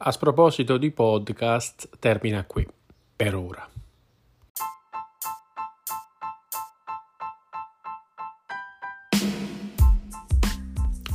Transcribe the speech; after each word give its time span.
A 0.00 0.12
sproposito 0.12 0.76
di 0.78 0.92
podcast, 0.92 1.88
termina 1.98 2.44
qui, 2.44 2.64
per 3.16 3.34
ora. 3.34 3.68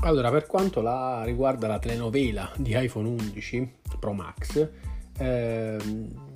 Allora, 0.01 0.29
per 0.31 0.47
quanto 0.47 0.81
la, 0.81 1.23
riguarda 1.23 1.67
la 1.67 1.79
telenovela 1.79 2.51
di 2.57 2.77
iPhone 2.77 3.07
11 3.07 3.71
Pro 3.97 4.11
Max, 4.11 4.69
eh, 5.17 5.77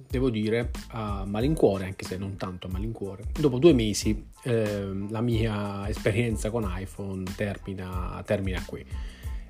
devo 0.08 0.30
dire 0.30 0.72
a 0.92 1.26
malincuore, 1.26 1.84
anche 1.84 2.06
se 2.06 2.16
non 2.16 2.38
tanto 2.38 2.68
a 2.68 2.70
malincuore, 2.70 3.26
dopo 3.38 3.60
due 3.60 3.74
mesi 3.74 4.26
eh, 4.44 5.06
la 5.10 5.20
mia 5.20 5.90
esperienza 5.90 6.50
con 6.50 6.66
iPhone 6.78 7.26
termina, 7.36 8.24
termina 8.26 8.64
qui. 8.66 8.86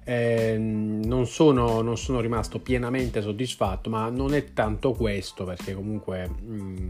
Eh, 0.09 0.55
non, 0.57 1.27
sono, 1.27 1.81
non, 1.81 1.97
sono, 1.97 2.21
rimasto 2.21 2.59
pienamente 2.59 3.21
soddisfatto, 3.21 3.89
ma 3.89 4.09
non 4.09 4.33
è 4.33 4.53
tanto 4.53 4.93
questo, 4.93 5.43
perché 5.43 5.73
comunque 5.73 6.29
mh, 6.29 6.53
mm, 6.53 6.87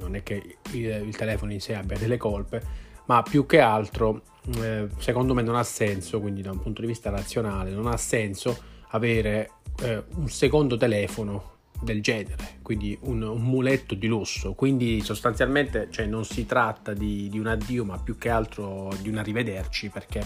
non 0.00 0.16
è 0.16 0.22
che 0.22 0.58
il, 0.72 0.84
il 1.06 1.16
telefono 1.16 1.50
in 1.52 1.62
sé 1.62 1.74
abbia 1.74 1.96
delle 1.96 2.18
colpe, 2.18 2.62
ma 3.06 3.22
più 3.22 3.46
che 3.46 3.58
altro 3.60 4.20
eh, 4.58 4.88
secondo 4.98 5.32
me 5.32 5.40
non 5.40 5.56
ha 5.56 5.62
senso, 5.62 6.20
quindi 6.20 6.42
da 6.42 6.50
un 6.50 6.58
punto 6.58 6.82
di 6.82 6.88
vista 6.88 7.08
razionale, 7.08 7.70
non 7.70 7.86
ha 7.86 7.96
senso 7.96 8.54
avere 8.88 9.52
eh, 9.80 10.04
un 10.16 10.28
secondo 10.28 10.76
telefono 10.76 11.50
del 11.80 12.02
genere, 12.02 12.58
quindi 12.60 12.96
un, 13.04 13.22
un, 13.22 13.40
muletto 13.40 13.94
di 13.94 14.06
lusso. 14.06 14.52
Quindi 14.52 15.00
sostanzialmente 15.00 15.88
cioè, 15.90 16.04
non 16.04 16.26
si 16.26 16.44
tratta 16.44 16.92
di, 16.92 17.30
di, 17.30 17.38
un 17.38 17.46
addio, 17.46 17.86
ma 17.86 17.98
più 17.98 18.18
che 18.18 18.28
altro 18.28 18.90
di 19.00 19.08
un 19.08 19.16
arrivederci, 19.16 19.88
perché 19.88 20.22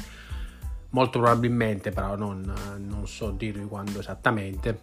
molto 0.90 1.18
probabilmente, 1.18 1.90
però 1.90 2.16
non, 2.16 2.52
non 2.78 3.06
so 3.06 3.30
dirvi 3.30 3.64
quando 3.66 4.00
esattamente, 4.00 4.82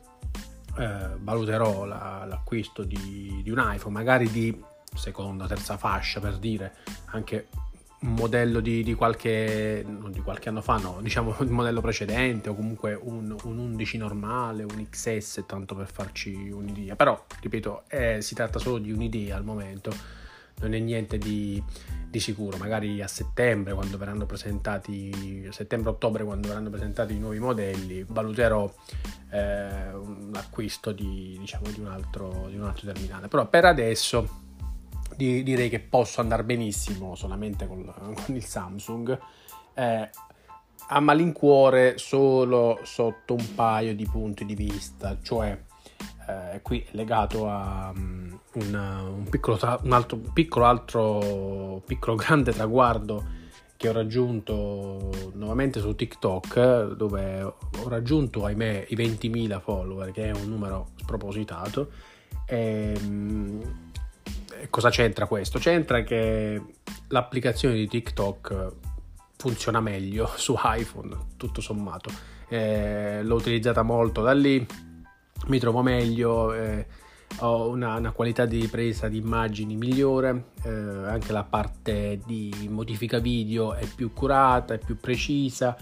eh, 0.78 1.10
valuterò 1.20 1.86
la, 1.86 2.26
l'acquisto 2.28 2.84
di, 2.84 3.42
di 3.44 3.50
un 3.50 3.62
iPhone, 3.64 3.94
magari 3.94 4.30
di 4.30 4.62
seconda, 4.96 5.48
terza 5.48 5.78
fascia 5.78 6.20
per 6.20 6.38
dire, 6.38 6.76
anche 7.06 7.48
un 8.04 8.14
modello 8.16 8.60
di, 8.60 8.84
di, 8.84 8.94
qualche, 8.96 9.84
non 9.88 10.12
di 10.12 10.20
qualche 10.20 10.50
anno 10.50 10.62
fa, 10.62 10.78
no, 10.78 11.00
diciamo 11.02 11.36
il 11.40 11.50
modello 11.50 11.82
precedente 11.82 12.50
o 12.50 12.56
comunque 12.56 12.94
un, 12.94 13.36
un 13.44 13.58
11 13.58 13.98
normale, 13.98 14.64
un 14.64 14.86
XS, 14.90 15.44
tanto 15.48 15.76
per 15.76 15.90
farci 15.90 16.34
un'idea. 16.34 16.96
Però, 16.96 17.26
ripeto, 17.42 17.84
eh, 17.88 18.22
si 18.22 18.36
tratta 18.36 18.60
solo 18.60 18.78
di 18.78 18.92
un'idea 18.92 19.36
al 19.36 19.44
momento, 19.44 19.92
non 20.62 20.74
è 20.74 20.80
niente 20.80 21.18
di, 21.18 21.62
di 22.10 22.20
sicuro. 22.20 22.58
Magari 22.58 23.02
a 23.02 23.08
settembre, 23.08 23.74
quando 23.74 23.98
verranno 23.98 24.26
presentati, 24.26 25.48
settembre-ottobre, 25.52 26.24
quando 26.24 26.48
verranno 26.48 26.70
presentati 26.70 27.16
i 27.16 27.20
nuovi 27.20 27.40
modelli, 27.40 28.06
valuterò 28.08 28.72
eh, 29.32 29.92
l'acquisto 30.32 30.92
di, 30.92 31.38
diciamo, 31.40 31.70
di, 31.72 31.80
un 31.80 31.88
altro, 31.88 32.48
di 32.50 32.58
un 32.58 32.66
altro 32.66 32.92
terminale. 32.92 33.28
Però 33.28 33.48
per 33.48 33.66
adesso 33.66 34.42
di, 35.16 35.44
direi 35.44 35.70
che 35.70 35.80
posso 35.80 36.22
andare 36.22 36.44
benissimo 36.44 37.16
solamente 37.16 37.68
con, 37.68 37.84
con 38.26 38.36
il 38.36 38.44
Samsung. 38.44 39.20
Eh, 39.74 40.10
a 40.86 41.00
malincuore 41.00 41.98
solo 41.98 42.80
sotto 42.84 43.34
un 43.34 43.56
paio 43.56 43.96
di 43.96 44.06
punti 44.06 44.46
di 44.46 44.54
vista, 44.54 45.18
cioè 45.22 45.58
eh, 46.28 46.62
qui 46.62 46.86
legato 46.92 47.50
a 47.50 47.92
um, 47.94 48.40
una, 48.54 49.02
un, 49.04 49.28
piccolo 49.30 49.58
tra, 49.58 49.80
un 49.84 49.92
altro 49.92 50.18
piccolo 50.18 50.66
altro 50.66 51.82
piccolo 51.86 52.16
grande 52.18 52.52
traguardo 52.52 53.42
che 53.78 53.90
ho 53.90 53.92
raggiunto 53.92 55.12
nuovamente 55.34 55.80
su 55.80 55.94
TikTok 55.96 56.94
dove 56.94 57.42
ho 57.42 57.90
raggiunto 57.90 58.46
ahimè 58.46 58.86
i 58.90 58.96
20.000 58.96 59.60
follower 59.60 60.12
che 60.12 60.30
è 60.30 60.32
un 60.32 60.48
numero 60.48 60.92
spropositato 60.96 61.90
e, 62.46 62.94
um, 63.02 63.62
cosa 64.70 64.90
c'entra 64.90 65.28
questo? 65.28 65.60
C'entra 65.60 66.04
che 66.04 66.62
l'applicazione 67.08 67.76
di 67.76 67.88
TikTok 67.88 68.72
funziona 69.38 69.82
meglio 69.82 70.30
su 70.36 70.56
iPhone, 70.64 71.16
tutto 71.38 71.62
sommato. 71.62 72.12
Eh, 72.48 73.22
l'ho 73.24 73.36
utilizzata 73.36 73.82
molto 73.82 74.22
da 74.22 74.34
lì, 74.34 74.66
mi 75.48 75.60
trovo 75.60 75.82
meglio, 75.82 76.54
eh, 76.54 76.86
ho 77.40 77.68
una, 77.70 77.96
una, 77.96 78.12
qualità 78.12 78.46
di 78.46 78.60
ripresa 78.60 79.08
di 79.08 79.18
immagini 79.18 79.76
migliore, 79.76 80.52
eh, 80.64 80.70
anche 80.70 81.32
la 81.32 81.44
parte 81.44 82.20
di 82.26 82.68
modifica 82.70 83.20
video 83.20 83.74
è 83.74 83.86
più 83.86 84.14
curata, 84.14 84.74
è 84.74 84.80
più 84.80 84.98
precisa. 84.98 85.76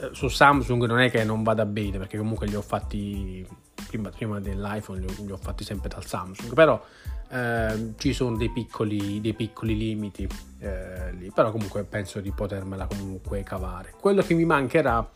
Eh, 0.00 0.10
su 0.12 0.28
Samsung 0.28 0.84
non 0.84 1.00
è 1.00 1.10
che 1.10 1.24
non 1.24 1.42
vada 1.42 1.64
bene, 1.64 1.98
perché 1.98 2.18
comunque 2.18 2.46
li 2.46 2.54
ho 2.54 2.62
fatti 2.62 3.46
prima, 3.86 4.10
prima 4.10 4.40
dell'iPhone, 4.40 5.00
li 5.00 5.06
ho, 5.06 5.24
li 5.24 5.32
ho 5.32 5.36
fatti 5.36 5.64
sempre 5.64 5.88
dal 5.88 6.04
Samsung, 6.04 6.52
però 6.54 6.82
eh, 7.30 7.94
ci 7.96 8.12
sono 8.12 8.36
dei 8.36 8.50
piccoli, 8.50 9.20
dei 9.20 9.34
piccoli 9.34 9.76
limiti 9.76 10.28
eh, 10.58 11.12
lì, 11.12 11.30
però 11.32 11.50
comunque 11.50 11.84
penso 11.84 12.20
di 12.20 12.30
potermela 12.30 12.86
comunque 12.86 13.42
cavare. 13.42 13.94
Quello 13.98 14.22
che 14.22 14.34
mi 14.34 14.44
mancherà 14.44 15.08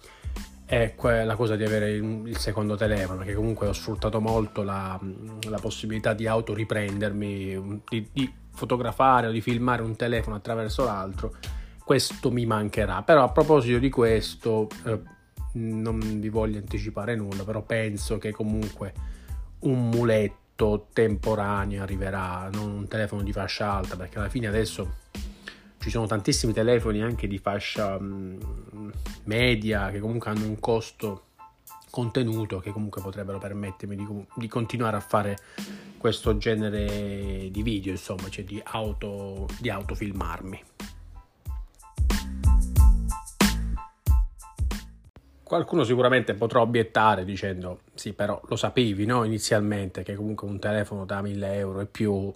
è 0.70 0.94
la 1.24 1.34
cosa 1.34 1.56
di 1.56 1.64
avere 1.64 1.90
il 1.90 2.36
secondo 2.36 2.76
telefono, 2.76 3.18
perché 3.18 3.34
comunque 3.34 3.66
ho 3.66 3.72
sfruttato 3.72 4.20
molto 4.20 4.62
la, 4.62 4.96
la 5.48 5.58
possibilità 5.58 6.14
di 6.14 6.28
autoriprendermi, 6.28 7.82
di, 7.88 8.08
di 8.12 8.32
fotografare 8.52 9.26
o 9.26 9.30
di 9.32 9.40
filmare 9.40 9.82
un 9.82 9.96
telefono 9.96 10.36
attraverso 10.36 10.84
l'altro. 10.84 11.34
Questo 11.82 12.30
mi 12.30 12.46
mancherà, 12.46 13.02
però 13.02 13.24
a 13.24 13.30
proposito 13.30 13.78
di 13.78 13.90
questo, 13.90 14.68
eh, 14.84 15.00
non 15.54 16.20
vi 16.20 16.28
voglio 16.28 16.58
anticipare 16.58 17.16
nulla, 17.16 17.42
però 17.42 17.62
penso 17.62 18.18
che 18.18 18.30
comunque 18.30 18.92
un 19.60 19.88
muletto 19.88 20.86
temporaneo 20.92 21.82
arriverà, 21.82 22.48
non 22.52 22.70
un 22.70 22.86
telefono 22.86 23.22
di 23.22 23.32
fascia 23.32 23.72
alta, 23.72 23.96
perché 23.96 24.20
alla 24.20 24.28
fine 24.28 24.46
adesso 24.46 24.98
ci 25.80 25.88
sono 25.88 26.06
tantissimi 26.06 26.52
telefoni 26.52 27.02
anche 27.02 27.26
di 27.26 27.38
fascia 27.38 27.98
mh, 27.98 28.92
media 29.24 29.90
che 29.90 29.98
comunque 29.98 30.30
hanno 30.30 30.44
un 30.44 30.60
costo 30.60 31.24
contenuto 31.88 32.60
che 32.60 32.70
comunque 32.70 33.00
potrebbero 33.00 33.38
permettermi 33.38 33.96
di, 33.96 34.06
di, 34.34 34.46
continuare 34.46 34.96
a 34.96 35.00
fare 35.00 35.38
questo 35.96 36.36
genere 36.36 37.48
di 37.50 37.62
video, 37.62 37.92
insomma, 37.92 38.28
cioè 38.28 38.44
di, 38.44 38.60
auto, 38.62 39.48
di 39.58 39.70
autofilmarmi. 39.70 40.62
Qualcuno 45.42 45.82
sicuramente 45.82 46.34
potrà 46.34 46.60
obiettare 46.60 47.24
dicendo 47.24 47.80
sì 47.94 48.12
però 48.12 48.40
lo 48.46 48.54
sapevi 48.54 49.04
no? 49.04 49.24
inizialmente 49.24 50.04
che 50.04 50.14
comunque 50.14 50.46
un 50.46 50.60
telefono 50.60 51.04
da 51.04 51.20
1000 51.22 51.54
euro 51.54 51.80
e 51.80 51.86
più 51.86 52.32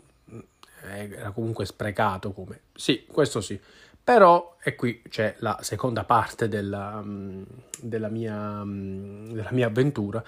era 0.84 1.30
comunque 1.30 1.64
sprecato 1.66 2.32
come 2.32 2.60
sì 2.74 3.04
questo 3.06 3.40
sì. 3.40 3.60
Però 4.04 4.56
e 4.62 4.74
qui 4.74 5.00
c'è 5.08 5.34
la 5.38 5.58
seconda 5.62 6.04
parte 6.04 6.46
della, 6.46 7.00
mm, 7.02 7.42
della, 7.80 8.08
mia, 8.08 8.62
mm, 8.62 9.32
della 9.32 9.52
mia 9.52 9.66
avventura 9.66 10.22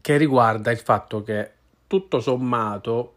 che 0.00 0.16
riguarda 0.16 0.70
il 0.70 0.78
fatto 0.78 1.22
che 1.24 1.50
tutto 1.88 2.20
sommato 2.20 3.16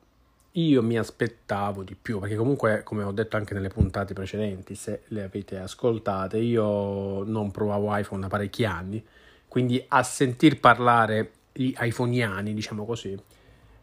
io 0.54 0.84
mi 0.84 0.98
aspettavo 0.98 1.84
di 1.84 1.96
più, 1.96 2.20
perché 2.20 2.36
comunque, 2.36 2.84
come 2.84 3.04
ho 3.04 3.12
detto 3.12 3.38
anche 3.38 3.54
nelle 3.54 3.70
puntate 3.70 4.14
precedenti, 4.14 4.76
se 4.76 5.04
le 5.08 5.24
avete 5.24 5.58
ascoltate, 5.58 6.38
io 6.38 7.24
non 7.24 7.50
provavo 7.52 7.96
iPhone 7.96 8.22
da 8.22 8.28
parecchi 8.28 8.66
anni, 8.66 9.04
quindi 9.48 9.84
a 9.88 10.04
sentir 10.04 10.60
parlare 10.60 11.32
gli 11.52 11.74
iPhoneiani, 11.76 12.54
diciamo 12.54 12.86
così, 12.86 13.18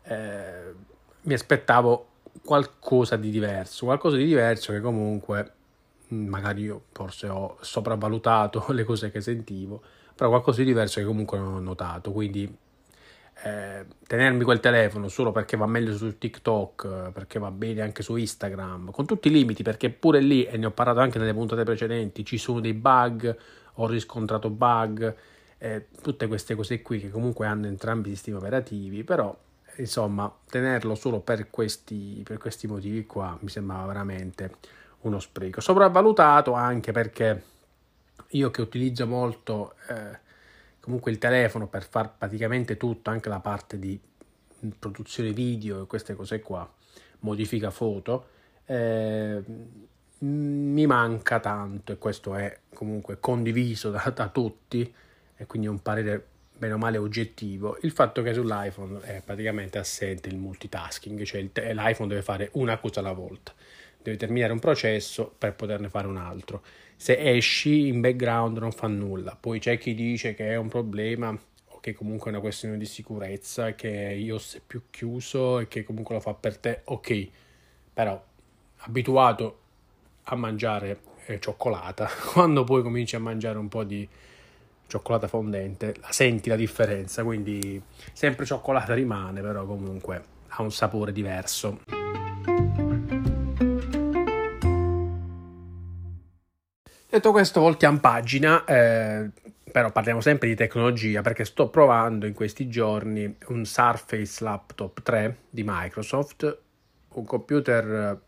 eh, 0.02 0.74
mi 1.22 1.32
aspettavo 1.32 2.06
qualcosa 2.42 3.16
di 3.16 3.30
diverso, 3.30 3.84
qualcosa 3.86 4.16
di 4.16 4.24
diverso 4.24 4.72
che 4.72 4.80
comunque 4.80 5.52
magari 6.08 6.62
io 6.62 6.84
forse 6.92 7.28
ho 7.28 7.56
sopravvalutato 7.60 8.66
le 8.72 8.84
cose 8.84 9.10
che 9.10 9.20
sentivo, 9.20 9.82
però 10.14 10.30
qualcosa 10.30 10.60
di 10.60 10.66
diverso 10.66 11.00
che 11.00 11.06
comunque 11.06 11.38
non 11.38 11.54
ho 11.54 11.60
notato, 11.60 12.12
quindi 12.12 12.52
eh, 13.42 13.86
tenermi 14.06 14.44
quel 14.44 14.60
telefono 14.60 15.08
solo 15.08 15.32
perché 15.32 15.56
va 15.56 15.66
meglio 15.66 15.96
su 15.96 16.18
TikTok, 16.18 17.10
perché 17.12 17.38
va 17.38 17.50
bene 17.50 17.80
anche 17.80 18.02
su 18.02 18.16
Instagram, 18.16 18.90
con 18.90 19.06
tutti 19.06 19.28
i 19.28 19.30
limiti, 19.30 19.62
perché 19.62 19.90
pure 19.90 20.20
lì, 20.20 20.44
e 20.44 20.56
ne 20.56 20.66
ho 20.66 20.70
parlato 20.70 21.00
anche 21.00 21.18
nelle 21.18 21.32
puntate 21.32 21.64
precedenti, 21.64 22.24
ci 22.24 22.36
sono 22.38 22.60
dei 22.60 22.74
bug, 22.74 23.36
ho 23.74 23.86
riscontrato 23.86 24.50
bug, 24.50 25.14
eh, 25.58 25.86
tutte 26.02 26.26
queste 26.26 26.54
cose 26.54 26.82
qui 26.82 27.00
che 27.00 27.10
comunque 27.10 27.46
hanno 27.46 27.66
entrambi 27.66 28.10
i 28.10 28.14
sistemi 28.14 28.36
operativi, 28.38 29.04
però 29.04 29.34
insomma 29.76 30.32
tenerlo 30.48 30.94
solo 30.94 31.20
per 31.20 31.50
questi, 31.50 32.22
per 32.24 32.38
questi 32.38 32.66
motivi 32.66 33.06
qua 33.06 33.36
mi 33.40 33.48
sembrava 33.48 33.86
veramente 33.86 34.56
uno 35.00 35.18
spreco. 35.18 35.60
Sopravvalutato 35.60 36.52
anche 36.52 36.92
perché 36.92 37.42
io 38.28 38.50
che 38.50 38.60
utilizzo 38.60 39.06
molto... 39.06 39.74
Eh, 39.88 40.28
comunque 40.80 41.10
il 41.10 41.18
telefono 41.18 41.68
per 41.68 41.86
fare 41.86 42.10
praticamente 42.16 42.76
tutto, 42.76 43.10
anche 43.10 43.28
la 43.28 43.40
parte 43.40 43.78
di 43.78 44.00
produzione 44.78 45.32
video 45.32 45.82
e 45.82 45.86
queste 45.86 46.14
cose 46.14 46.40
qua, 46.40 46.68
modifica 47.20 47.70
foto, 47.70 48.28
eh, 48.64 49.42
mi 50.18 50.86
manca 50.86 51.38
tanto 51.40 51.92
e 51.92 51.98
questo 51.98 52.34
è 52.34 52.60
comunque 52.74 53.20
condiviso 53.20 53.90
da, 53.92 54.10
da 54.14 54.28
tutti 54.28 54.92
e 55.36 55.46
quindi 55.46 55.68
un 55.68 55.80
parere 55.80 56.26
bene 56.60 56.74
o 56.74 56.76
male 56.76 56.98
oggettivo, 56.98 57.78
il 57.80 57.90
fatto 57.90 58.20
che 58.20 58.34
sull'iPhone 58.34 59.00
è 59.00 59.22
praticamente 59.24 59.78
assente 59.78 60.28
il 60.28 60.36
multitasking, 60.36 61.22
cioè 61.22 61.40
il 61.40 61.52
te- 61.52 61.72
l'iPhone 61.72 62.06
deve 62.06 62.20
fare 62.20 62.50
una 62.52 62.76
cosa 62.76 63.00
alla 63.00 63.12
volta, 63.12 63.54
deve 64.02 64.18
terminare 64.18 64.52
un 64.52 64.58
processo 64.58 65.34
per 65.38 65.54
poterne 65.54 65.88
fare 65.88 66.06
un 66.06 66.18
altro. 66.18 66.62
Se 66.96 67.16
esci 67.16 67.88
in 67.88 68.02
background 68.02 68.58
non 68.58 68.72
fa 68.72 68.88
nulla, 68.88 69.34
poi 69.40 69.58
c'è 69.58 69.78
chi 69.78 69.94
dice 69.94 70.34
che 70.34 70.50
è 70.50 70.56
un 70.56 70.68
problema 70.68 71.30
o 71.68 71.80
che 71.80 71.94
comunque 71.94 72.26
è 72.26 72.34
una 72.34 72.42
questione 72.42 72.76
di 72.76 72.84
sicurezza, 72.84 73.74
che 73.74 73.88
iOS 73.88 74.56
è 74.56 74.60
più 74.66 74.82
chiuso 74.90 75.60
e 75.60 75.66
che 75.66 75.82
comunque 75.82 76.14
lo 76.14 76.20
fa 76.20 76.34
per 76.34 76.58
te, 76.58 76.82
ok, 76.84 77.28
però 77.94 78.22
abituato 78.80 79.60
a 80.24 80.36
mangiare 80.36 81.00
eh, 81.24 81.40
cioccolata, 81.40 82.06
quando 82.34 82.64
poi 82.64 82.82
cominci 82.82 83.16
a 83.16 83.18
mangiare 83.18 83.56
un 83.56 83.68
po' 83.68 83.82
di 83.84 84.06
cioccolata 84.90 85.28
fondente, 85.28 85.94
la 86.00 86.10
senti 86.10 86.48
la 86.48 86.56
differenza, 86.56 87.22
quindi 87.22 87.80
sempre 88.12 88.44
cioccolata 88.44 88.92
rimane, 88.92 89.40
però 89.40 89.64
comunque 89.64 90.22
ha 90.48 90.62
un 90.62 90.72
sapore 90.72 91.12
diverso. 91.12 91.78
Detto 97.08 97.32
questo, 97.32 97.60
voltiamo 97.60 97.98
pagina, 97.98 98.64
eh, 98.64 99.30
però 99.70 99.90
parliamo 99.92 100.20
sempre 100.20 100.48
di 100.48 100.54
tecnologia 100.56 101.22
perché 101.22 101.44
sto 101.44 101.68
provando 101.68 102.26
in 102.26 102.34
questi 102.34 102.68
giorni 102.68 103.36
un 103.48 103.64
Surface 103.64 104.42
Laptop 104.42 105.02
3 105.02 105.36
di 105.50 105.62
Microsoft, 105.64 106.58
un 107.14 107.24
computer 107.24 108.20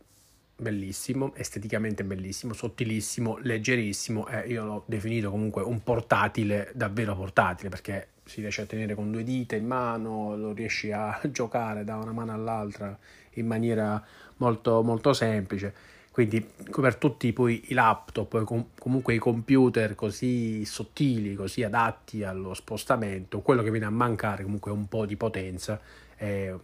bellissimo, 0.62 1.34
esteticamente 1.34 2.04
bellissimo, 2.04 2.54
sottilissimo, 2.54 3.38
leggerissimo 3.42 4.28
e 4.28 4.48
io 4.48 4.64
l'ho 4.64 4.82
definito 4.86 5.30
comunque 5.30 5.62
un 5.62 5.82
portatile 5.82 6.70
davvero 6.74 7.14
portatile 7.14 7.68
perché 7.68 8.08
si 8.24 8.40
riesce 8.40 8.62
a 8.62 8.66
tenere 8.66 8.94
con 8.94 9.10
due 9.10 9.24
dita 9.24 9.56
in 9.56 9.66
mano, 9.66 10.36
lo 10.36 10.52
riesci 10.52 10.92
a 10.92 11.20
giocare 11.30 11.84
da 11.84 11.96
una 11.96 12.12
mano 12.12 12.32
all'altra 12.32 12.96
in 13.34 13.46
maniera 13.46 14.02
molto 14.36 14.82
molto 14.82 15.12
semplice. 15.12 15.90
Quindi 16.12 16.46
per 16.70 16.96
tutti 16.96 17.32
poi 17.32 17.64
i 17.68 17.74
laptop, 17.74 18.44
comunque 18.78 19.14
i 19.14 19.18
computer 19.18 19.94
così 19.94 20.62
sottili, 20.66 21.34
così 21.34 21.62
adatti 21.62 22.22
allo 22.22 22.52
spostamento, 22.52 23.40
quello 23.40 23.62
che 23.62 23.70
viene 23.70 23.86
a 23.86 23.90
mancare 23.90 24.42
comunque 24.42 24.70
è 24.70 24.74
un 24.74 24.88
po' 24.88 25.06
di 25.06 25.16
potenza 25.16 25.80
eh, 26.22 26.56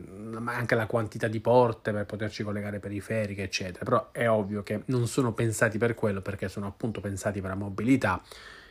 anche 0.44 0.76
la 0.76 0.86
quantità 0.86 1.26
di 1.26 1.40
porte 1.40 1.90
per 1.90 2.06
poterci 2.06 2.44
collegare 2.44 2.78
periferiche, 2.78 3.42
eccetera. 3.42 3.84
Però 3.84 4.08
è 4.12 4.30
ovvio 4.30 4.62
che 4.62 4.82
non 4.86 5.08
sono 5.08 5.32
pensati 5.32 5.78
per 5.78 5.96
quello 5.96 6.22
perché 6.22 6.48
sono 6.48 6.68
appunto 6.68 7.00
pensati 7.00 7.40
per 7.40 7.50
la 7.50 7.56
mobilità, 7.56 8.22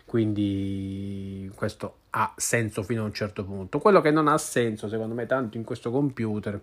quindi 0.05 1.51
questo 1.55 1.97
ha 2.11 2.33
senso 2.37 2.83
fino 2.83 3.01
a 3.01 3.05
un 3.05 3.13
certo 3.13 3.43
punto. 3.43 3.79
Quello 3.79 3.99
che 3.99 4.11
non 4.11 4.29
ha 4.29 4.37
senso, 4.37 4.87
secondo 4.87 5.13
me, 5.13 5.25
tanto 5.25 5.57
in 5.57 5.65
questo 5.65 5.91
computer 5.91 6.61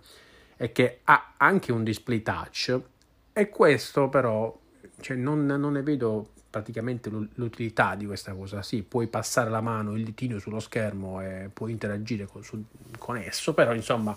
è 0.56 0.72
che 0.72 1.00
ha 1.04 1.34
anche 1.36 1.70
un 1.70 1.84
display 1.84 2.22
touch 2.22 2.80
e 3.30 3.48
questo 3.50 4.08
però 4.08 4.58
cioè, 5.00 5.16
non, 5.18 5.44
non 5.44 5.72
ne 5.72 5.82
vedo 5.82 6.30
praticamente 6.54 7.10
l'utilità 7.10 7.96
di 7.96 8.06
questa 8.06 8.32
cosa. 8.32 8.62
Sì, 8.62 8.84
puoi 8.84 9.08
passare 9.08 9.50
la 9.50 9.60
mano, 9.60 9.96
il 9.96 10.04
ditino 10.04 10.38
sullo 10.38 10.60
schermo 10.60 11.20
e 11.20 11.50
puoi 11.52 11.72
interagire 11.72 12.26
con, 12.26 12.44
su, 12.44 12.62
con 12.96 13.16
esso, 13.16 13.54
però 13.54 13.74
insomma 13.74 14.16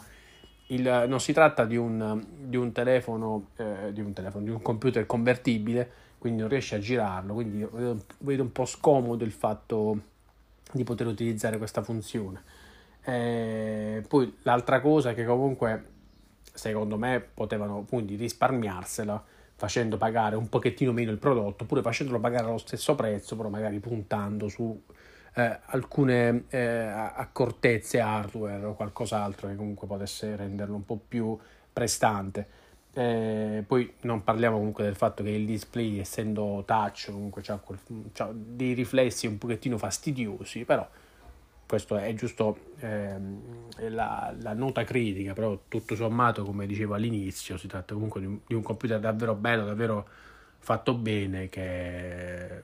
il, 0.68 1.06
non 1.08 1.20
si 1.20 1.34
tratta 1.34 1.66
di 1.66 1.78
un, 1.78 2.24
di 2.38 2.56
un, 2.56 2.72
telefono, 2.72 3.48
eh, 3.56 3.92
di 3.92 4.02
un 4.02 4.14
telefono, 4.14 4.44
di 4.44 4.52
un 4.52 4.62
computer 4.62 5.08
convertibile, 5.08 5.90
quindi 6.20 6.42
non 6.42 6.50
riesci 6.50 6.76
a 6.76 6.80
girarlo, 6.80 7.34
quindi 7.34 7.68
vedo, 7.72 8.04
vedo 8.20 8.44
un 8.44 8.52
po' 8.52 8.66
scomodo 8.66 9.24
il 9.24 9.32
fatto 9.32 10.00
di 10.72 10.84
poter 10.84 11.08
utilizzare 11.08 11.58
questa 11.58 11.82
funzione. 11.82 12.44
Eh, 13.04 14.04
poi 14.08 14.38
l'altra 14.44 14.80
cosa 14.80 15.16
che 15.16 15.26
comunque 15.26 15.96
secondo 16.54 16.98
me 16.98 17.20
potevano 17.34 17.84
quindi 17.90 18.16
risparmiarsela 18.16 19.24
facendo 19.58 19.98
pagare 19.98 20.36
un 20.36 20.50
pochettino 20.50 20.92
meno 20.94 21.10
il 21.10 21.18
prodotto, 21.18 21.64
oppure 21.64 21.82
facendolo 21.82 22.20
pagare 22.20 22.46
allo 22.46 22.60
stesso 22.60 22.94
prezzo, 22.94 23.36
però 23.36 23.50
magari 23.50 23.80
puntando 23.80 24.48
su 24.50 24.80
eh, 25.34 25.60
alcune 25.66 26.44
eh, 26.50 26.60
accortezze 26.60 28.00
hardware 28.00 28.66
o 28.66 28.76
qualcos'altro 28.76 29.48
che 29.48 29.56
comunque 29.56 29.88
potesse 29.88 30.36
renderlo 30.36 30.76
un 30.76 30.86
po' 30.86 31.00
più 31.06 31.38
prestante. 31.74 32.66
Eh, 32.94 33.64
poi 33.66 33.94
non 34.02 34.24
parliamo 34.24 34.58
comunque 34.58 34.84
del 34.84 34.96
fatto 34.96 35.24
che 35.24 35.32
il 35.32 35.46
display, 35.46 36.00
essendo 36.00 36.64
touch, 36.66 37.12
comunque 37.12 37.42
ha 37.48 38.30
dei 38.32 38.74
riflessi 38.74 39.26
un 39.26 39.40
pochettino 39.40 39.78
fastidiosi, 39.80 40.66
però 40.66 40.88
questo 41.68 41.98
è 41.98 42.14
giusto 42.14 42.58
ehm, 42.80 43.90
la, 43.90 44.34
la, 44.40 44.54
nota 44.54 44.84
critica, 44.86 45.34
però 45.34 45.60
tutto 45.68 45.96
sommato, 45.96 46.44
come 46.44 46.66
dicevo 46.66 46.96
all'inizio, 46.96 47.58
si 47.58 47.68
tratta 47.68 47.94
comunque 47.94 48.22
di 48.22 48.26
un, 48.26 48.40
di 48.48 48.54
un, 48.56 48.64
computer 48.64 49.00
davvero 49.00 49.36
bello, 49.36 49.66
davvero 49.66 50.08
fatto 50.60 50.94
bene, 50.96 51.50
che 51.50 52.64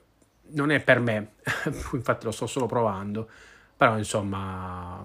non 0.52 0.70
è 0.70 0.80
per 0.80 1.00
me, 1.00 1.34
infatti 1.92 2.24
lo 2.24 2.30
sto 2.30 2.46
solo 2.46 2.66
provando, 2.66 3.28
però 3.76 3.98
insomma 3.98 5.04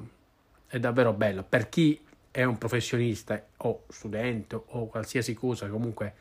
è 0.67 0.79
davvero 0.79 1.11
bello. 1.11 1.43
Per 1.43 1.67
chi 1.67 2.01
è 2.31 2.43
un 2.43 2.57
professionista 2.57 3.43
o 3.57 3.83
studente 3.89 4.55
o 4.55 4.87
qualsiasi 4.87 5.33
cosa, 5.33 5.67
comunque 5.67 6.13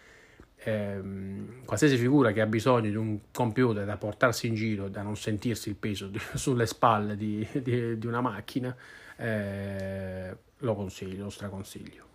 ehm, 0.63 1.65
qualsiasi 1.65 1.97
figura 1.97 2.33
che 2.33 2.41
ha 2.41 2.47
bisogno 2.47 2.91
di 2.91 2.97
un 2.97 3.19
computer 3.33 3.85
da 3.85 3.97
portarsi 3.97 4.47
in 4.47 4.55
giro, 4.55 4.89
da 4.89 5.03
non 5.03 5.17
sentirsi 5.17 5.69
il 5.69 5.77
peso 5.77 6.09
di, 6.09 6.19
sulle 6.35 6.67
spalle 6.67 7.17
di, 7.17 7.47
di, 7.53 7.99
di 7.99 8.07
una 8.07 8.21
macchina, 8.21 8.75
eh, 9.17 10.37
lo 10.59 10.75
consiglio, 10.75 11.25
lo 11.25 11.31
straconsiglio. 11.31 12.07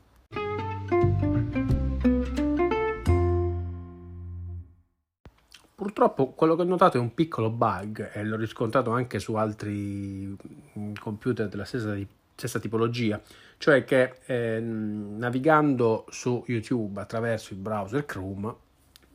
Purtroppo 5.75 6.29
quello 6.29 6.55
che 6.55 6.61
ho 6.61 6.65
notato 6.65 6.97
è 6.97 6.99
un 6.99 7.13
piccolo 7.13 7.49
bug 7.49 8.11
e 8.13 8.23
l'ho 8.23 8.37
riscontrato 8.37 8.91
anche 8.91 9.19
su 9.19 9.33
altri 9.35 10.33
mm, 10.79 10.93
computer 10.99 11.49
della 11.49 11.65
stessa, 11.65 11.97
stessa 12.35 12.59
tipologia, 12.59 13.21
cioè 13.57 13.83
che 13.83 14.17
eh, 14.25 14.59
navigando 14.59 16.05
su 16.09 16.43
YouTube 16.47 16.99
attraverso 16.99 17.53
il 17.53 17.59
browser 17.59 18.05
Chrome 18.05 18.55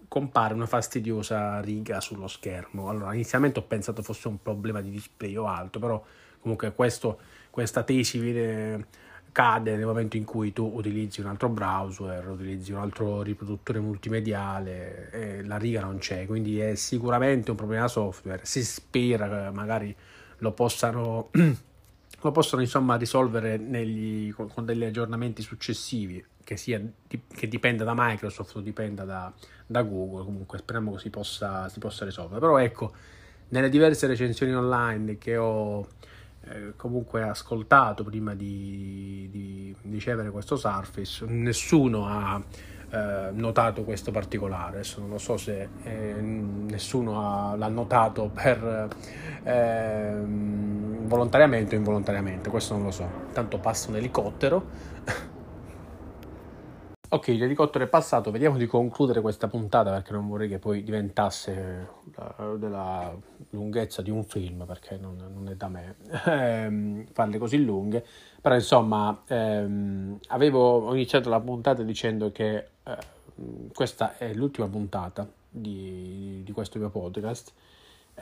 compare 0.08 0.54
una 0.54 0.66
fastidiosa 0.66 1.60
riga 1.60 2.00
sullo 2.00 2.28
schermo. 2.28 2.88
Allora, 2.88 3.12
inizialmente 3.12 3.58
ho 3.58 3.62
pensato 3.62 4.02
fosse 4.02 4.28
un 4.28 4.40
problema 4.40 4.80
di 4.80 4.90
display 4.90 5.36
o 5.36 5.46
altro, 5.46 5.80
però 5.80 6.04
comunque 6.40 6.72
questo, 6.72 7.18
questa 7.50 7.82
tesi 7.82 8.18
viene, 8.18 8.86
cade 9.32 9.76
nel 9.76 9.84
momento 9.84 10.16
in 10.16 10.24
cui 10.24 10.52
tu 10.52 10.68
utilizzi 10.74 11.20
un 11.20 11.26
altro 11.26 11.48
browser, 11.48 12.26
utilizzi 12.28 12.72
un 12.72 12.78
altro 12.78 13.22
riproduttore 13.22 13.78
multimediale 13.80 15.10
e 15.10 15.44
la 15.44 15.56
riga 15.56 15.80
non 15.80 15.98
c'è, 15.98 16.26
quindi 16.26 16.58
è 16.58 16.74
sicuramente 16.74 17.50
un 17.50 17.56
problema 17.56 17.86
software. 17.86 18.40
Si 18.44 18.64
spera 18.64 19.28
che 19.28 19.50
magari 19.52 19.94
lo 20.38 20.52
possano 20.52 21.30
lo 22.20 22.32
possono 22.32 22.62
insomma 22.62 22.96
risolvere 22.96 23.56
negli, 23.56 24.32
con, 24.32 24.48
con, 24.48 24.64
degli 24.64 24.84
aggiornamenti 24.84 25.42
successivi, 25.42 26.24
che, 26.42 26.56
sia, 26.56 26.80
che 27.06 27.48
dipenda 27.48 27.84
da 27.84 27.94
Microsoft 27.96 28.56
o 28.56 28.60
dipenda 28.60 29.04
da, 29.04 29.32
da 29.66 29.82
Google, 29.82 30.24
comunque 30.24 30.58
speriamo 30.58 30.92
che 30.94 30.98
si 30.98 31.10
possa, 31.10 31.68
si 31.68 31.78
possa 31.78 32.04
risolvere. 32.04 32.40
Però 32.40 32.58
ecco, 32.58 32.92
nelle 33.50 33.68
diverse 33.68 34.06
recensioni 34.06 34.54
online 34.54 35.18
che 35.18 35.36
ho 35.36 35.86
eh, 36.44 36.72
comunque 36.76 37.22
ascoltato 37.22 38.04
prima 38.04 38.34
di, 38.34 39.28
di, 39.30 39.74
ricevere 39.90 40.30
questo 40.30 40.56
Surface, 40.56 41.24
nessuno 41.26 42.06
ha 42.06 42.42
eh, 42.90 43.28
notato 43.32 43.84
questo 43.84 44.10
particolare. 44.10 44.76
Adesso 44.76 45.00
non 45.06 45.18
so 45.18 45.36
se 45.36 45.68
eh, 45.82 46.14
nessuno 46.20 47.20
ha, 47.20 47.56
l'ha 47.56 47.68
notato 47.68 48.30
per 48.32 48.88
eh, 49.42 50.14
volontariamente 50.22 51.74
o 51.74 51.78
involontariamente, 51.78 52.50
questo 52.50 52.74
non 52.74 52.84
lo 52.84 52.90
so. 52.90 53.08
Tanto 53.32 53.58
passa 53.58 53.90
un 53.90 53.96
elicottero. 53.96 55.36
Ok, 57.10 57.28
l'elicottero 57.28 57.84
è 57.84 57.88
passato, 57.88 58.30
vediamo 58.30 58.58
di 58.58 58.66
concludere 58.66 59.22
questa 59.22 59.48
puntata 59.48 59.90
perché 59.90 60.12
non 60.12 60.28
vorrei 60.28 60.46
che 60.46 60.58
poi 60.58 60.82
diventasse 60.82 61.88
la, 62.14 62.54
della 62.58 63.16
lunghezza 63.50 64.02
di 64.02 64.10
un 64.10 64.24
film 64.24 64.66
perché 64.66 64.98
non, 64.98 65.16
non 65.16 65.48
è 65.48 65.54
da 65.54 65.68
me 65.68 65.96
ehm, 66.26 67.06
farle 67.12 67.38
così 67.38 67.64
lunghe, 67.64 68.04
però 68.42 68.54
insomma 68.54 69.22
ehm, 69.26 70.18
avevo 70.26 70.92
iniziato 70.92 71.30
la 71.30 71.40
puntata 71.40 71.82
dicendo 71.82 72.30
che 72.30 72.66
eh, 72.82 72.98
questa 73.72 74.18
è 74.18 74.34
l'ultima 74.34 74.68
puntata 74.68 75.26
di, 75.48 76.42
di 76.44 76.52
questo 76.52 76.78
mio 76.78 76.90
podcast 76.90 77.54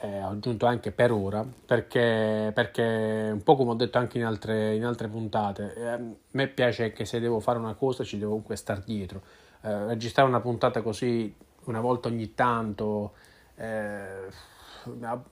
eh, 0.01 0.21
ho 0.23 0.29
aggiunto 0.29 0.65
anche 0.65 0.91
per 0.91 1.11
ora, 1.11 1.45
perché, 1.65 2.51
perché 2.53 3.29
un 3.31 3.41
po' 3.43 3.55
come 3.55 3.71
ho 3.71 3.75
detto 3.75 3.97
anche 3.97 4.17
in 4.17 4.25
altre, 4.25 4.75
in 4.75 4.85
altre 4.85 5.07
puntate, 5.07 5.73
eh, 5.75 5.87
a 5.87 5.99
me 6.31 6.47
piace 6.47 6.91
che 6.91 7.05
se 7.05 7.19
devo 7.19 7.39
fare 7.39 7.57
una 7.57 7.73
cosa 7.73 8.03
ci 8.03 8.17
devo 8.17 8.31
comunque 8.31 8.55
star 8.55 8.81
dietro. 8.81 9.21
Eh, 9.61 9.85
registrare 9.85 10.27
una 10.27 10.39
puntata 10.39 10.81
così 10.81 11.33
una 11.65 11.81
volta 11.81 12.07
ogni 12.07 12.33
tanto, 12.33 13.13
eh, 13.55 14.29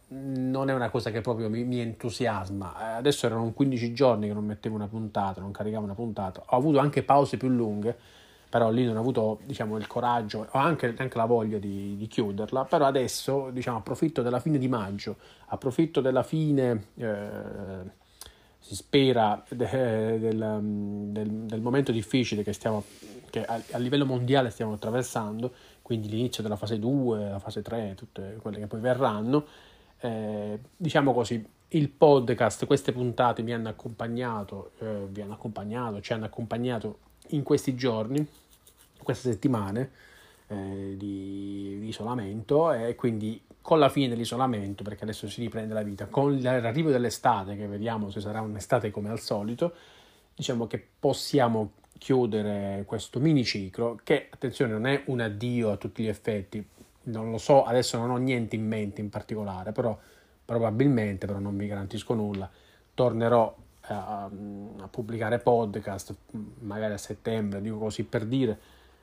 non 0.10 0.70
è 0.70 0.74
una 0.74 0.90
cosa 0.90 1.12
che 1.12 1.22
proprio 1.22 1.50
mi, 1.50 1.64
mi, 1.64 1.80
entusiasma. 1.80 2.96
Adesso 2.96 3.26
erano 3.26 3.52
15 3.52 3.94
giorni 3.94 4.28
che 4.28 4.34
non 4.34 4.46
mettevo 4.46 4.76
una 4.76 4.88
puntata, 4.88 5.42
non 5.42 5.52
caricavo 5.52 5.84
una 5.84 5.94
puntata. 5.94 6.44
Ho 6.48 6.58
avuto 6.58 6.80
anche 6.80 7.04
pause 7.04 7.38
più 7.38 7.48
lunghe, 7.48 7.98
però 8.50 8.70
lì 8.70 8.86
non 8.86 8.98
ho 8.98 9.00
avuto 9.00 9.40
diciamo, 9.46 9.78
il 9.78 9.88
coraggio 9.88 10.48
o 10.50 10.58
anche, 10.58 10.94
anche 10.98 11.18
la 11.18 11.26
voglia 11.26 11.58
di, 11.58 11.96
di, 11.98 12.08
chiuderla. 12.08 12.66
Però 12.66 12.86
adesso 12.86 13.50
diciamo, 13.52 13.78
approfitto 13.78 14.22
della 14.22 14.40
fine 14.40 14.58
di 14.58 14.68
maggio, 14.68 15.18
approfitto 15.48 16.02
della 16.02 16.24
fine. 16.24 16.86
Eh, 16.96 18.04
si 18.66 18.74
spera 18.74 19.44
de, 19.48 20.18
del, 20.20 20.60
del, 21.12 21.30
del, 21.30 21.62
momento 21.62 21.92
difficile 21.92 22.42
che, 22.42 22.52
stiamo, 22.52 22.84
che 23.30 23.46
a, 23.46 23.62
a, 23.74 23.78
livello 23.78 24.08
mondiale 24.08 24.50
stiamo 24.50 24.74
attraversando, 24.74 25.54
quindi 25.84 26.10
l'inizio 26.10 26.42
della 26.42 26.56
fase 26.56 26.80
2, 26.80 27.30
la 27.30 27.38
fase 27.38 27.62
3, 27.62 27.94
tutte 27.96 28.40
quelle 28.42 28.58
che 28.58 28.66
poi 28.66 28.80
verranno. 28.80 29.46
Eh, 30.00 30.60
diciamo 30.76 31.14
così, 31.14 31.48
il 31.70 31.90
podcast, 31.90 32.66
queste 32.66 32.92
puntate 32.92 33.44
mi 33.44 33.54
hanno 33.54 33.70
accompagnato, 33.70 34.72
eh, 34.80 35.06
vi 35.10 35.22
hanno 35.22 35.34
accompagnato, 35.34 36.02
ci 36.02 36.14
hanno 36.14 36.26
accompagnato 36.26 37.00
in 37.30 37.44
questi 37.44 37.76
giorni, 37.76 38.26
queste 39.02 39.32
settimane 39.32 39.92
eh, 40.48 40.96
di, 40.98 41.78
di 41.80 41.88
isolamento 41.88 42.72
e 42.72 42.96
quindi 42.96 43.42
con 43.62 43.80
la 43.80 43.90
fine 43.90 44.10
dell'isolamento, 44.10 44.84
perché 44.84 45.04
adesso 45.04 45.28
si 45.28 45.42
riprende 45.42 45.74
la 45.74 45.82
vita, 45.82 46.06
con 46.06 46.40
l'arrivo 46.40 46.92
dell'estate, 46.92 47.56
che 47.58 47.66
vediamo 47.66 48.12
se 48.12 48.20
sarà 48.20 48.42
un'estate 48.42 48.92
come 48.92 49.10
al 49.10 49.20
solito, 49.20 49.74
diciamo 50.36 50.68
che 50.68 50.86
possiamo 51.00 51.72
chiudere 51.98 52.84
questo 52.86 53.20
mini 53.20 53.44
ciclo, 53.44 54.00
che 54.04 54.28
attenzione 54.30 54.72
non 54.72 54.86
è 54.86 55.04
un 55.08 55.22
addio 55.22 55.72
a 55.72 55.78
tutti 55.78 56.04
gli 56.04 56.08
effetti, 56.08 56.64
non 57.06 57.32
lo 57.32 57.40
so, 57.40 57.64
adesso 57.64 57.98
non 57.98 58.12
ho 58.12 58.18
niente 58.18 58.56
in 58.56 58.68
mente 58.68 59.02
in 59.02 59.10
particolare, 59.10 59.72
però 59.72 59.98
probabilmente, 60.46 61.26
però 61.26 61.40
non 61.40 61.58
vi 61.58 61.66
garantisco 61.66 62.14
nulla, 62.14 62.48
tornerò 62.94 63.56
a, 63.88 64.30
pubblicare 64.90 65.40
podcast, 65.40 66.16
magari 66.60 66.94
a 66.94 66.98
settembre, 66.98 67.62
dico 67.62 67.78
così 67.78 68.04
per 68.04 68.26
dire, 68.26 68.58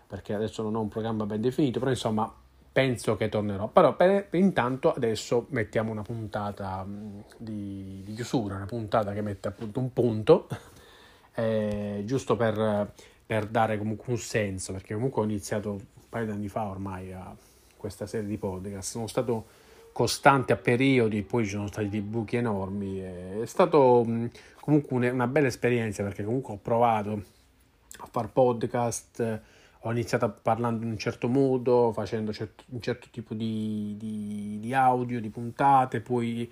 perché 0.06 0.34
adesso 0.34 0.62
non 0.62 0.74
ho 0.74 0.80
un 0.80 0.88
programma 0.88 1.26
ben 1.26 1.40
definito, 1.40 1.78
però 1.78 1.90
insomma 1.90 2.32
penso 2.72 3.16
che 3.16 3.28
tornerò. 3.28 3.68
Però 3.68 3.94
per, 3.94 4.26
per 4.28 4.40
intanto 4.40 4.92
adesso 4.92 5.46
mettiamo 5.50 5.90
una 5.90 6.02
puntata 6.02 6.84
mm, 6.84 7.20
di, 7.36 8.02
di, 8.04 8.14
chiusura, 8.14 8.56
una 8.56 8.66
puntata 8.66 9.12
che 9.12 9.20
mette 9.20 9.48
appunto 9.48 9.80
un 9.80 9.92
punto, 9.92 10.48
eh, 11.34 12.02
giusto 12.04 12.36
per, 12.36 12.92
per, 13.26 13.46
dare 13.46 13.78
comunque 13.78 14.12
un 14.12 14.18
senso, 14.18 14.72
perché 14.72 14.94
comunque 14.94 15.22
ho 15.22 15.24
iniziato 15.24 15.72
un 15.72 15.80
paio 16.08 16.26
di 16.26 16.30
anni 16.32 16.48
fa 16.48 16.64
ormai 16.64 17.12
a 17.12 17.34
questa 17.76 18.06
serie 18.06 18.28
di 18.28 18.38
podcast, 18.38 18.90
sono 18.90 19.06
stato 19.06 19.60
costante 19.92 20.52
a 20.52 20.56
periodi, 20.56 21.22
poi 21.22 21.44
ci 21.44 21.50
sono 21.50 21.66
stati 21.66 21.88
dei 21.88 22.00
buchi 22.00 22.36
enormi, 22.36 22.98
è 22.98 23.42
stato 23.44 24.06
comunque 24.60 25.10
una 25.10 25.26
bella 25.26 25.48
esperienza 25.48 26.02
perché 26.02 26.24
comunque 26.24 26.54
ho 26.54 26.58
provato 26.58 27.22
a 27.98 28.08
fare 28.10 28.28
podcast 28.28 29.40
ho 29.84 29.90
iniziato 29.90 30.32
parlando 30.42 30.84
in 30.84 30.92
un 30.92 30.98
certo 30.98 31.28
modo, 31.28 31.92
facendo 31.92 32.32
un 32.68 32.80
certo 32.80 33.08
tipo 33.10 33.34
di, 33.34 33.96
di, 33.98 34.58
di, 34.60 34.74
audio, 34.74 35.20
di 35.20 35.28
puntate, 35.28 36.00
poi 36.00 36.50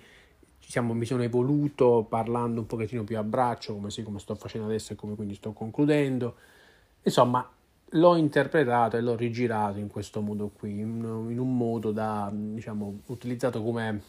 siamo, 0.59 0.93
mi 0.93 1.05
sono 1.05 1.23
evoluto 1.23 2.05
parlando 2.07 2.59
un 2.59 2.65
pochettino 2.65 3.05
più 3.05 3.17
a 3.17 3.23
braccio, 3.23 3.73
come, 3.73 3.89
sì, 3.89 4.03
come 4.03 4.19
sto 4.19 4.35
facendo 4.35 4.67
adesso 4.67 4.91
e 4.91 4.95
come 4.97 5.15
quindi 5.15 5.35
sto 5.35 5.53
concludendo. 5.53 6.35
Insomma, 7.03 7.49
l'ho 7.91 8.15
interpretato 8.15 8.97
e 8.97 9.01
l'ho 9.01 9.15
rigirato 9.15 9.79
in 9.79 9.87
questo 9.87 10.21
modo 10.21 10.49
qui, 10.49 10.79
in, 10.79 11.03
un 11.03 11.57
modo 11.57 11.91
da, 11.91 12.29
diciamo, 12.31 13.01
utilizzato 13.07 13.61
come, 13.61 14.01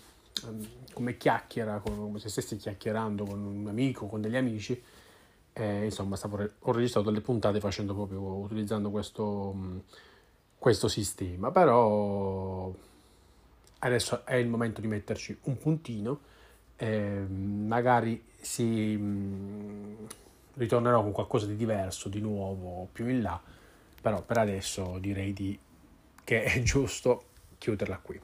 come 0.93 1.17
chiacchiera, 1.17 1.81
come 1.81 2.19
se 2.19 2.29
stessi 2.29 2.57
chiacchierando 2.57 3.25
con 3.25 3.41
un 3.41 3.67
amico, 3.67 4.07
con 4.07 4.21
degli 4.21 4.37
amici, 4.37 4.81
e, 5.53 5.85
insomma, 5.85 6.17
ho 6.61 6.73
registrato 6.73 7.11
delle 7.11 7.23
puntate 7.23 7.61
facendo 7.61 7.95
proprio, 7.95 8.21
utilizzando 8.21 8.91
questo, 8.91 9.83
questo 10.59 10.89
sistema, 10.89 11.51
però 11.51 12.73
adesso 13.81 14.25
è 14.25 14.37
il 14.37 14.49
momento 14.49 14.81
di 14.81 14.87
metterci 14.87 15.37
un 15.43 15.59
puntino, 15.59 16.21
eh, 16.77 17.27
magari 17.29 18.23
si 18.41 18.97
ritornerò 20.55 21.03
con 21.03 21.13
qualcosa 21.13 21.47
di 21.47 21.57
diverso, 21.57 22.09
di 22.09 22.21
nuovo 22.21 22.89
più 22.93 23.09
in 23.09 23.23
là, 23.23 23.41
però 24.03 24.23
per 24.23 24.37
adesso 24.37 24.99
direi 24.99 25.33
di, 25.33 25.59
che 26.23 26.43
è 26.43 26.61
giusto 26.63 27.25
chiuderla 27.57 27.99
qui. 27.99 28.21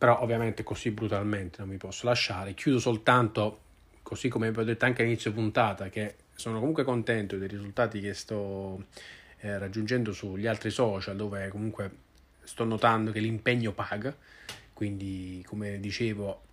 però 0.00 0.22
ovviamente 0.22 0.62
così 0.62 0.92
brutalmente 0.92 1.58
non 1.58 1.68
mi 1.68 1.76
posso 1.76 2.06
lasciare. 2.06 2.54
Chiudo 2.54 2.78
soltanto, 2.78 3.60
così 4.02 4.28
come 4.30 4.50
vi 4.50 4.58
ho 4.58 4.64
detto 4.64 4.86
anche 4.86 5.02
all'inizio 5.02 5.30
puntata, 5.30 5.90
che 5.90 6.14
sono 6.34 6.58
comunque 6.58 6.84
contento 6.84 7.36
dei 7.36 7.46
risultati 7.46 8.00
che 8.00 8.14
sto 8.14 8.86
eh, 9.40 9.58
raggiungendo 9.58 10.14
sugli 10.14 10.46
altri 10.46 10.70
social, 10.70 11.16
dove 11.16 11.48
comunque 11.48 11.90
sto 12.42 12.64
notando 12.64 13.12
che 13.12 13.20
l'impegno 13.20 13.72
paga, 13.72 14.16
quindi 14.72 15.44
come 15.46 15.78
dicevo 15.80 16.44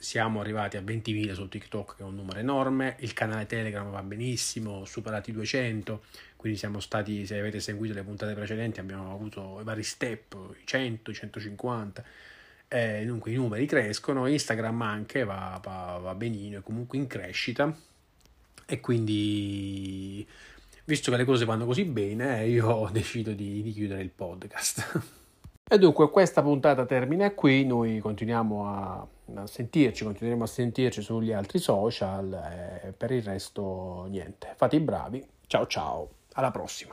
siamo 0.00 0.40
arrivati 0.40 0.78
a 0.78 0.80
20.000 0.80 1.34
su 1.34 1.46
TikTok, 1.46 1.96
che 1.96 2.02
è 2.02 2.06
un 2.06 2.14
numero 2.14 2.38
enorme, 2.38 2.96
il 3.00 3.12
canale 3.12 3.44
Telegram 3.44 3.90
va 3.90 4.02
benissimo, 4.02 4.86
superati 4.86 5.28
i 5.28 5.34
200, 5.34 6.04
quindi 6.36 6.58
siamo 6.58 6.80
stati, 6.80 7.26
se 7.26 7.38
avete 7.38 7.60
seguito 7.60 7.92
le 7.92 8.02
puntate 8.02 8.32
precedenti, 8.32 8.80
abbiamo 8.80 9.12
avuto 9.12 9.58
i 9.60 9.64
vari 9.64 9.82
step, 9.82 10.34
i 10.58 10.62
100, 10.64 11.10
i 11.10 11.14
150, 11.14 12.04
eh, 12.68 13.04
dunque 13.04 13.30
i 13.30 13.34
numeri 13.34 13.66
crescono, 13.66 14.26
Instagram 14.26 14.80
anche 14.80 15.22
va, 15.24 15.60
va, 15.62 15.98
va 16.00 16.14
benino, 16.14 16.60
è 16.60 16.62
comunque 16.62 16.96
in 16.96 17.06
crescita 17.06 17.76
e 18.64 18.80
quindi 18.80 20.26
visto 20.84 21.10
che 21.10 21.18
le 21.18 21.24
cose 21.26 21.44
vanno 21.44 21.66
così 21.66 21.84
bene 21.84 22.46
io 22.46 22.88
decido 22.90 23.32
di, 23.32 23.60
di 23.60 23.72
chiudere 23.74 24.00
il 24.00 24.10
podcast. 24.10 25.18
E 25.72 25.78
dunque 25.78 26.10
questa 26.10 26.42
puntata 26.42 26.84
termina 26.84 27.30
qui, 27.30 27.64
noi 27.64 28.00
continuiamo 28.00 28.66
a, 28.66 29.06
a 29.36 29.46
sentirci, 29.46 30.02
continueremo 30.02 30.42
a 30.42 30.46
sentirci 30.48 31.00
sugli 31.00 31.30
altri 31.30 31.60
social 31.60 32.80
e 32.82 32.90
per 32.90 33.12
il 33.12 33.22
resto 33.22 34.06
niente, 34.08 34.52
fate 34.56 34.74
i 34.74 34.80
bravi, 34.80 35.24
ciao 35.46 35.68
ciao, 35.68 36.08
alla 36.32 36.50
prossima. 36.50 36.92